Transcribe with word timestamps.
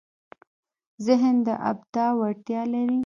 ذهن 1.07 1.35
د 1.45 1.47
ابداع 1.71 2.11
وړتیا 2.19 2.61
لري. 2.73 2.99